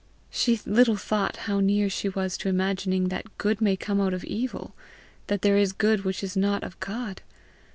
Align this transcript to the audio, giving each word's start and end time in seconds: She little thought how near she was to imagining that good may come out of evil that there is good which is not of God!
She 0.31 0.59
little 0.65 0.95
thought 0.95 1.35
how 1.45 1.59
near 1.59 1.87
she 1.87 2.09
was 2.09 2.35
to 2.39 2.49
imagining 2.49 3.09
that 3.09 3.37
good 3.37 3.61
may 3.61 3.77
come 3.77 4.01
out 4.01 4.15
of 4.15 4.23
evil 4.23 4.73
that 5.27 5.43
there 5.43 5.57
is 5.59 5.73
good 5.73 6.05
which 6.05 6.23
is 6.23 6.35
not 6.35 6.63
of 6.63 6.79
God! 6.79 7.21